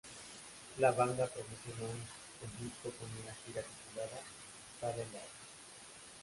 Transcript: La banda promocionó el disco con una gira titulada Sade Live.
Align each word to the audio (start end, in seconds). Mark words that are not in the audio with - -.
La 0.79 0.91
banda 0.93 1.27
promocionó 1.27 1.87
el 1.91 2.59
disco 2.63 2.89
con 2.97 3.07
una 3.21 3.35
gira 3.45 3.61
titulada 3.61 4.19
Sade 4.79 5.05
Live. 5.05 5.37